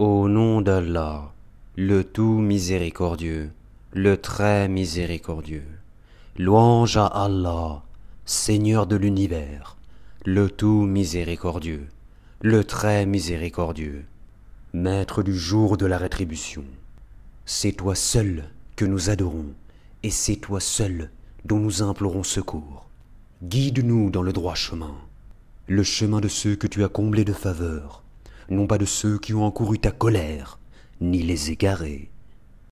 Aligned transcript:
Au 0.00 0.30
nom 0.30 0.62
d'Allah, 0.62 1.30
le 1.76 2.04
tout 2.04 2.38
miséricordieux, 2.38 3.50
le 3.92 4.16
très 4.16 4.66
miséricordieux. 4.66 5.68
Louange 6.38 6.96
à 6.96 7.04
Allah, 7.04 7.82
Seigneur 8.24 8.86
de 8.86 8.96
l'univers, 8.96 9.76
le 10.24 10.48
tout 10.48 10.86
miséricordieux, 10.86 11.86
le 12.40 12.64
très 12.64 13.04
miséricordieux, 13.04 14.06
Maître 14.72 15.22
du 15.22 15.36
jour 15.36 15.76
de 15.76 15.84
la 15.84 15.98
rétribution. 15.98 16.64
C'est 17.44 17.72
toi 17.72 17.94
seul 17.94 18.44
que 18.76 18.86
nous 18.86 19.10
adorons, 19.10 19.52
et 20.02 20.10
c'est 20.10 20.36
toi 20.36 20.60
seul 20.60 21.10
dont 21.44 21.58
nous 21.58 21.82
implorons 21.82 22.22
secours. 22.22 22.86
Guide-nous 23.42 24.08
dans 24.08 24.22
le 24.22 24.32
droit 24.32 24.54
chemin, 24.54 24.94
le 25.66 25.82
chemin 25.82 26.22
de 26.22 26.28
ceux 26.28 26.56
que 26.56 26.66
tu 26.66 26.84
as 26.84 26.88
comblés 26.88 27.26
de 27.26 27.34
faveur, 27.34 28.02
non 28.50 28.66
pas 28.66 28.78
de 28.78 28.84
ceux 28.84 29.18
qui 29.18 29.32
ont 29.32 29.44
encouru 29.44 29.78
ta 29.78 29.92
colère, 29.92 30.58
ni 31.00 31.22
les 31.22 31.50
égarés. 31.50 32.10